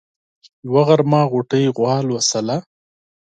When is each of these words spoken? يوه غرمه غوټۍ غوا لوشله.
يوه 0.67 0.81
غرمه 0.87 1.21
غوټۍ 1.31 1.63
غوا 1.75 1.95
لوشله. 2.07 2.57